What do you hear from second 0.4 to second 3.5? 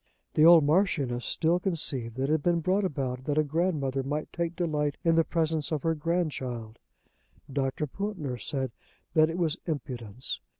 old Marchioness still conceived that it had been brought about that a